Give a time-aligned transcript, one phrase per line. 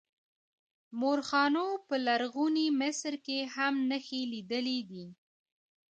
[0.99, 5.05] مورخانو په لرغوني مصر کې هم نښې لیدلې دي.